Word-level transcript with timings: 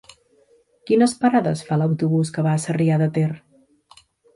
Quines 0.91 1.13
parades 1.25 1.63
fa 1.69 1.79
l'autobús 1.83 2.35
que 2.39 2.49
va 2.51 2.59
a 2.59 2.67
Sarrià 2.67 3.03
de 3.07 3.15
Ter? 3.23 3.33